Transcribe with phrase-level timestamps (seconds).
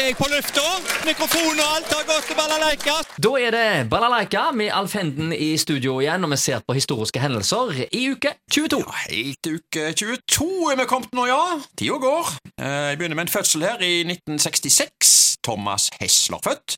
[0.00, 0.62] er jeg på lufta.
[1.06, 2.94] Mikrofon og alt har gått til balalaika.
[3.22, 7.20] Da er det Balalaika med Alf Henden i studio igjen, og vi ser på historiske
[7.22, 8.82] hendelser i uke 22.
[9.10, 11.40] Helt uke 22 er vi kommet nå, ja.
[11.78, 12.34] Tida går.
[12.60, 15.38] Eh, Jeg begynner med en fødsel her i 1966.
[15.44, 16.76] Thomas Hessler født.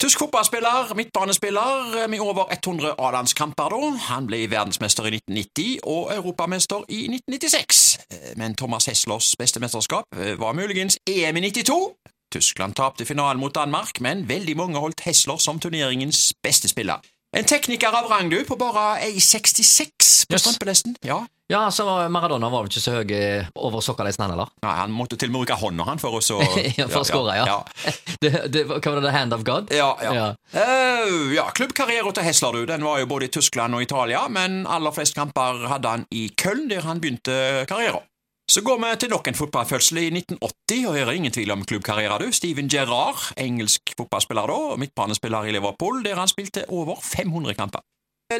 [0.00, 3.68] Tysk fotballspiller, midtbanespiller med over 100 A-landskamper.
[3.70, 3.90] da.
[4.10, 7.98] Han ble verdensmester i 1990 og europamester i 1996.
[8.10, 11.94] Eh, Men Thomas Hesslers beste mesterskap eh, var muligens EM i 92.
[12.34, 17.02] Tyskland tapte finalen mot Danmark, men veldig mange holdt Hessler som turneringens beste spiller.
[17.34, 20.42] En tekniker av rang, du, på bare 1,66 på Yes.
[20.44, 20.94] strømpelesten.
[21.04, 21.26] Ja.
[21.52, 24.48] Ja, så Maradona var vel ikke så høy eh, over sokkaleisten, han heller?
[24.64, 26.38] Nei, Han måtte til og med bruke hånda han for å så
[26.78, 27.44] Ja, for å skåre, ja.
[27.44, 27.92] ja.
[28.24, 29.10] Det, det, hva var det?
[29.10, 29.68] The Hand of God?
[29.74, 30.14] Ja, ja.
[30.16, 30.28] Ja.
[30.54, 34.62] Uh, ja Klubbkarrieren til Hessler du, den var jo både i Tyskland og Italia, men
[34.64, 38.06] aller flest kamper hadde han i Köln, der han begynte karrieren.
[38.50, 41.64] Så går vi til nok en fotballfødsel i 1980, og her er ingen tvil om
[41.64, 42.32] klubbkarriere, du.
[42.32, 47.80] Steven Gerrard, engelsk fotballspiller da, og midtbanespiller i Liverpool, der han spilte over 500 kamper.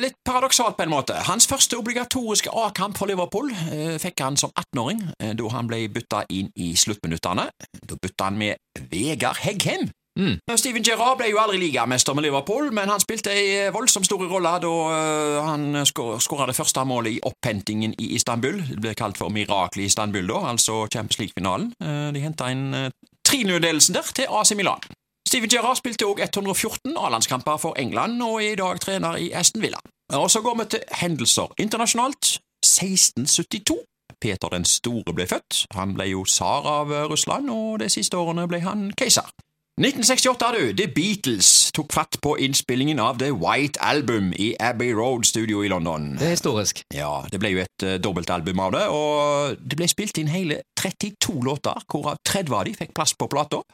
[0.01, 1.17] Litt paradoksalt på en måte.
[1.28, 5.83] Hans første obligatoriske A-kamp for Liverpool eh, fikk han som 18-åring, eh, da han ble
[5.93, 7.48] bytta inn i sluttminuttene.
[7.84, 9.89] Da bytta han med Vegard Hegghem.
[10.19, 10.37] Mm.
[10.57, 14.53] Steven Gerrard ble jo aldri ligamester med Liverpool, men han spilte ei voldsomt stor rolle
[14.62, 18.61] da øh, han skåra det første målet i opphentingen i Istanbul.
[18.69, 21.73] Det ble kalt for miraklet i Istanbul, da, altså Champions League-finalen.
[21.83, 22.91] Eh, De henta inn eh,
[23.29, 24.87] 3-0-ledelsen der til AC Milan.
[25.29, 29.62] Steven Gerrard spilte òg 114 A-landskamper for England, og er i dag trener i Aston
[29.65, 29.81] Villa.
[30.15, 32.37] Og så går vi til hendelser internasjonalt.
[32.65, 33.78] 1672.
[34.21, 35.65] Peter den store ble født.
[35.75, 39.27] Han ble jo tsar av eh, Russland, og de siste årene ble han keiser.
[39.75, 40.72] 1968, du.
[40.78, 45.69] The Beatles tok fatt på innspillingen av The White Album i Abbey Road Studio i
[45.69, 46.12] London.
[46.14, 46.84] Det er historisk.
[46.94, 50.61] Ja, det ble jo et uh, dobbeltalbum av det, og det ble spilt inn hele
[50.78, 53.64] 32 låter, hvorav 30 av de fikk plass på plata.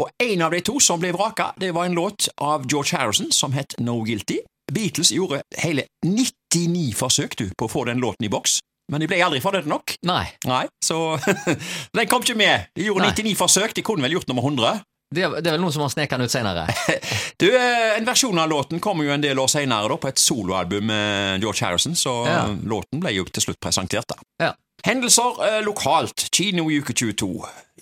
[0.00, 3.28] Og en av de to som ble vraka, det var en låt av George Harrison
[3.28, 4.40] som het No Guilty.
[4.72, 9.12] Beatles gjorde hele 99 forsøk du, på å få den låten i boks, men de
[9.12, 9.98] ble aldri fornøyd nok.
[10.08, 10.24] Nei.
[10.48, 11.18] Nei, så
[11.98, 12.72] den kom ikke med.
[12.72, 13.12] De gjorde Nei.
[13.12, 14.78] 99 forsøk, de kunne vel gjort nummer 100.
[15.14, 16.66] Det er, det er vel noen som har sneket den ut senere.
[17.40, 20.18] Du, eh, En versjon av låten kom jo en del år senere da, på et
[20.20, 22.42] soloalbum med George Harrison, så Ja.
[22.50, 24.08] låten ble jo til slutt presentert.
[24.10, 24.16] da.
[24.42, 24.52] Ja.
[24.84, 26.28] Hendelser eh, lokalt.
[26.34, 27.30] Kino i uke 22.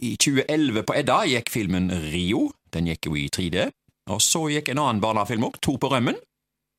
[0.07, 2.51] I 2011 på Edda gikk filmen Rio.
[2.73, 3.67] Den gikk jo i 3D.
[4.13, 6.17] Og så gikk en annen barnefilm opp, To på rømmen.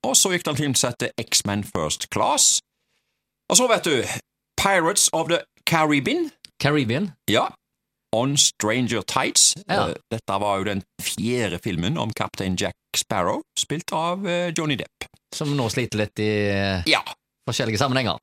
[0.08, 2.60] Og så gikk den filmsettet X-Men First Class.
[3.50, 4.04] Og så, vet du,
[4.58, 6.30] Pirates of the Caribbean.
[6.62, 7.12] Caribbean.
[7.30, 7.50] Ja.
[8.16, 9.54] On Stranger Tights.
[9.68, 9.90] Ja.
[9.90, 14.78] Eh, Dette var jo den fjerde filmen om kaptein Jack Sparrow, spilt av eh, Johnny
[14.80, 15.10] Depp.
[15.36, 17.02] Som nå sliter litt i eh, Ja.
[17.50, 18.18] forskjellige sammenhenger.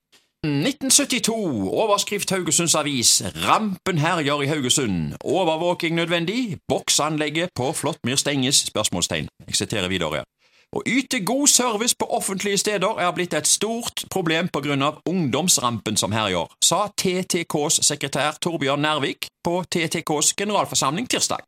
[0.44, 1.34] 1972.
[1.72, 3.22] Overskrift Haugesunds Avis.
[3.46, 5.14] Rampen herjer i Haugesund.
[5.24, 6.58] Overvåking nødvendig.
[6.68, 8.64] Boksanlegget på Flåttmyr stenges?
[8.68, 9.28] Spørsmålstegn.
[9.48, 10.24] Jeg siterer videre.
[10.74, 14.48] Å yte god service på offentlige steder er blitt et stort problem
[14.82, 21.46] av ungdomsrampen som herjer, sa TTKs sekretær Torbjørn Nærvik på TTKs generalforsamling tirsdag.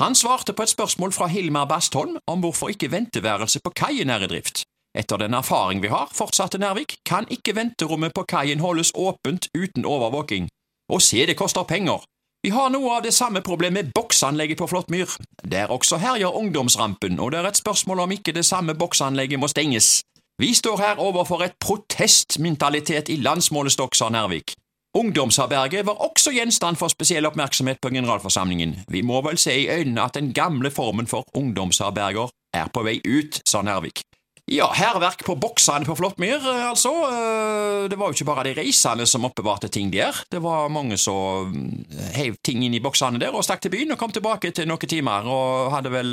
[0.00, 4.20] Han svarte på et spørsmål fra Hilmar Bastholm om hvorfor ikke venteværelse på kaien er
[4.20, 4.64] i drift.
[4.92, 9.88] Etter den erfaring vi har, fortsatte Nærvik, kan ikke venterommet på kaien holdes åpent uten
[9.88, 10.50] overvåking.
[10.92, 12.04] Og se, det koster penger.
[12.44, 13.92] Vi har noe av det samme problemet
[14.22, 15.06] boksanlegget på Flåttmyr.
[15.50, 19.48] Der også herjer ungdomsrampen, og det er et spørsmål om ikke det samme boksanlegget må
[19.48, 20.02] stenges.
[20.38, 24.54] Vi står her overfor et protestmentalitet i landsmålestokk, sa Nervik.
[24.94, 28.76] Ungdomsherberget var også gjenstand for spesiell oppmerksomhet på generalforsamlingen.
[28.88, 33.00] Vi må vel se i øynene at den gamle formen for ungdomsherberger er på vei
[33.02, 34.04] ut, sa Nærvik.
[34.52, 36.90] Ja, hærverk på boksene på Flåttmyr, eh, altså.
[37.08, 40.12] Eh, Det var jo ikke bare de reisende som oppbevarte ting der.
[40.30, 43.92] Det var mange som mm, heiv ting inn i boksene der og stakk til byen
[43.92, 46.10] og kom tilbake til noen timer og hadde vel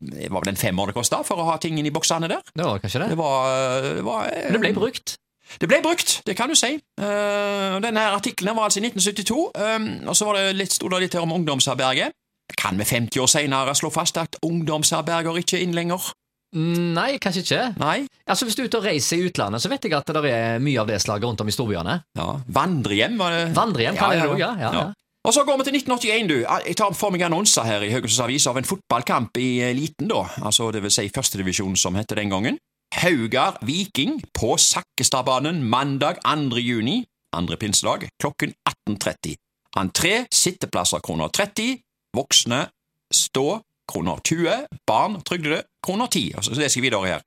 [0.00, 2.40] Det var vel en femmer det kosta for å ha ting inn i boksene der.
[2.54, 3.10] Det var kanskje det.
[3.12, 5.16] Det var, det var eh, det ble brukt.
[5.60, 6.78] det ble brukt, det kan du si.
[6.96, 11.14] Denne artikkelen var altså i 1972, um, og så var det litt, stod det litt
[11.18, 12.16] her om ungdomsherberget.
[12.56, 16.12] Kan vi 50 år senere slå fast at ungdomsherberger ikke er inn lenger?
[16.52, 17.60] Nei, kanskje ikke.
[17.80, 18.02] Nei?
[18.28, 20.58] Altså Hvis du er ute og reiser i utlandet, så vet jeg at det er
[20.60, 21.94] mye av det slaget rundt om i storbyene.
[22.18, 23.46] Ja, Vandrehjem, var det?
[23.56, 24.52] Vandrehjem kan òg, ja.
[24.60, 24.90] ja, ja.
[25.22, 26.36] Og så går vi til 1981, du.
[26.66, 30.24] Jeg tar for meg annonser her i Haugesunds Avis av en fotballkamp i eliten, da.
[30.42, 32.58] Altså det vil si førstedivisjon, som het den gangen.
[32.92, 36.58] Haugar Viking på Sakkestadbanen mandag 2.
[36.60, 36.98] juni,
[37.32, 39.38] andre pinsedag, klokken 18.30.
[39.80, 41.78] Entré, sitteplasser kroner 30,
[42.12, 42.66] voksne
[43.14, 43.62] stå
[43.92, 44.56] kroner 20,
[44.86, 46.32] barn trygdede kroner 10.
[46.36, 47.20] Altså, så leser jeg videre her.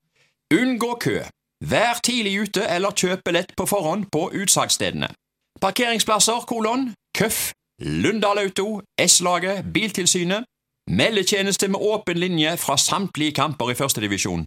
[0.54, 1.20] Unngå kø.
[1.64, 5.08] Vær tidlig ute eller kjøp billett på forhånd på utsalgsstedene.
[5.60, 10.44] Parkeringsplasser, kolon, Køff, Lundal Auto, S-laget, Biltilsynet.
[10.90, 14.44] Meldetjeneste med åpen linje fra samtlige kamper i førstedivisjon.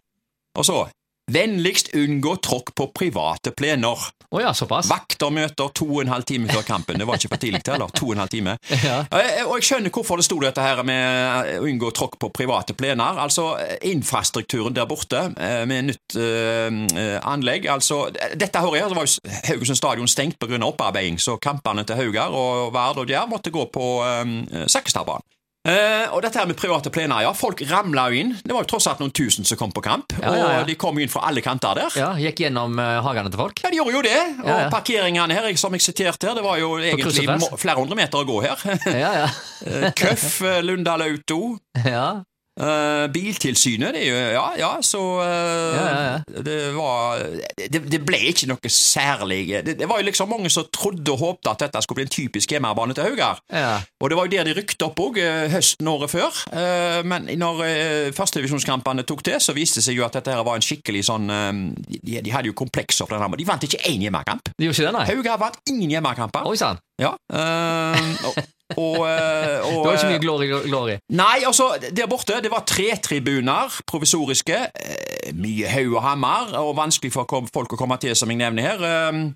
[0.56, 0.86] Og så
[1.30, 4.10] Vennligst unngå tråkk på private plener.
[4.30, 4.86] Oh ja, såpass.
[4.92, 7.00] Vakter møter to og en halv time før kampen.
[7.02, 7.90] Det var ikke for tidlig, eller?
[7.98, 8.54] To og en halv time.
[8.86, 9.00] Ja.
[9.10, 12.76] Eh, Og jeg skjønner hvorfor det sto dette her med å unngå tråkk på private
[12.78, 13.18] plener.
[13.24, 13.48] Altså,
[13.90, 17.66] infrastrukturen der borte eh, med nytt eh, anlegg.
[17.74, 18.04] Altså,
[18.38, 20.62] dette hører jeg, så var jo Haugesund stadion stengt pga.
[20.70, 25.26] opparbeiding, så kampene til Haugar og Vard og Djerv måtte gå på eh, Sakkestadbanen.
[25.68, 27.34] Eh, og dette her med private plener, ja.
[27.36, 28.32] Folk ramla jo inn.
[28.40, 30.16] Det var jo tross alt noen tusen som kom på kamp.
[30.16, 30.62] Ja, ja, ja.
[30.62, 31.98] Og de kom inn fra alle kanter der.
[32.00, 33.60] Ja, Gikk gjennom uh, hagene til folk.
[33.66, 34.20] Ja, de gjorde jo det.
[34.46, 37.28] Og parkeringene her, som jeg siterte her, det var jo egentlig
[37.60, 38.68] flere hundre meter å gå her.
[38.90, 39.30] Ja, ja.
[39.60, 42.22] Eh, Køff, eh, Lundal Auto, ja.
[42.60, 47.24] Eh, Biltilsynet, det er jo Ja, ja, så uh, Ja, ja, Det var
[47.58, 51.22] det, det ble ikke noe særlig det, det var jo liksom mange som trodde og
[51.24, 53.42] håpte at dette skulle bli en typisk hjemmebane til Haugar.
[53.54, 53.80] ja.
[54.00, 55.18] Og det var jo der de rykte opp òg,
[55.52, 56.36] høsten året før.
[56.54, 60.44] Uh, Men når eh, førstedivisjonskampene tok til, så viste det seg jo at dette her
[60.48, 61.52] var en skikkelig sånn eh,
[62.00, 64.52] De, de hadde jo komplekser den her, men de vant ikke én hjemmekamp.
[64.56, 65.08] De gjorde ikke det, nei?
[65.14, 66.48] Haugar vant ingen hjemmekamper.
[66.50, 66.80] Oi sann.
[67.00, 67.14] Ja.
[67.32, 68.40] Uh, og,
[68.76, 70.98] og, eh, og, Det var ikke mye glory, glory.
[71.16, 74.60] Nei, altså, der borte det var tre tribuner, provisoriske.
[74.76, 78.66] Uh, Mye haug og hammer, og vanskelig for folk å komme til, som jeg nevner
[78.66, 79.34] her.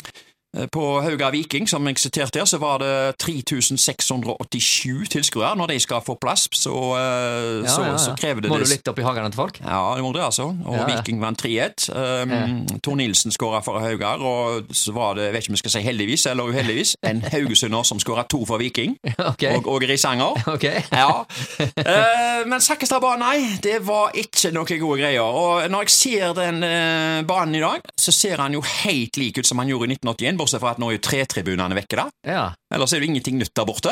[0.58, 5.56] Eh, På Hauga Viking, som jeg siterte her, så var det 3687 tilskuere.
[5.58, 8.66] Når de skal få plass, så, eh, Ja, så, ja, så krever det Må du
[8.70, 9.60] litt opp i hagene til folk?
[9.64, 10.44] Ja, det må det, altså.
[10.66, 10.86] Og Ja.
[10.86, 11.90] Viking vant 3-1.
[11.94, 15.64] Um, Tor Nilsen skåra for Haugar, og så var det, jeg vet ikke om jeg
[15.64, 18.98] skal si heldigvis eller uheldigvis, en haugesunder som skåra to for Viking,
[19.34, 19.56] Okay.
[19.58, 20.34] og Åge Risanger.
[20.54, 20.64] Ok.
[20.92, 21.24] Ja.
[21.60, 25.22] Uh, men Sakkestad bane, nei, det var ikke noe gode greier.
[25.22, 29.38] Og når jeg ser den uh, banen i dag, så ser han jo helt lik
[29.40, 32.06] ut som han gjorde i 1981, bortsett fra at nå er jo tretribunene vekke da.
[32.28, 32.44] Ja.
[32.74, 33.92] Ellers er det ingenting nytt der borte.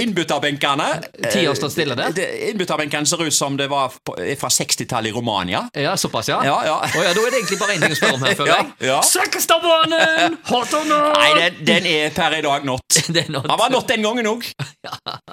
[0.00, 0.86] Innbytterbenkene
[1.30, 2.12] Ti år stått stille der?
[2.16, 5.64] eh, Innbytterbenkene ser ut som det var fra 60-tallet i Romania.
[5.74, 6.40] ja, såpass, ja?
[6.44, 6.76] Ja, ja.
[6.84, 8.58] Oh, ja, Da er det egentlig bare én ting å spørre om her, føler Ja,
[8.62, 8.88] jeg.
[8.90, 9.00] ja.
[9.02, 10.38] Søkkestadbanen!
[10.50, 11.18] Hot or not?
[11.18, 12.82] Nei, den, den er per i dag not.
[13.10, 13.46] Den not.
[13.50, 14.44] Han var not den gangen òg.